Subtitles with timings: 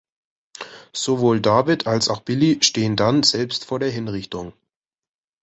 [0.93, 4.53] Sowohl David als auch Billy stehen dann selbst vor der Hinrichtung.